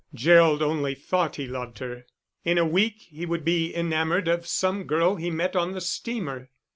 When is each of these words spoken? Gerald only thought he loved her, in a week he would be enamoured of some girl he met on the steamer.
Gerald 0.15 0.63
only 0.63 0.95
thought 0.95 1.35
he 1.35 1.45
loved 1.45 1.77
her, 1.77 2.07
in 2.43 2.57
a 2.57 2.65
week 2.65 2.95
he 3.01 3.27
would 3.27 3.45
be 3.45 3.71
enamoured 3.71 4.27
of 4.27 4.47
some 4.47 4.85
girl 4.85 5.15
he 5.17 5.29
met 5.29 5.55
on 5.55 5.73
the 5.73 5.79
steamer. 5.81 6.49